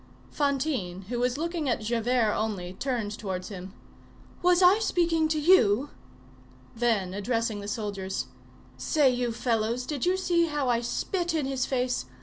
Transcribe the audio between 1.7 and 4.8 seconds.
Javert only, turned towards him:— "Was I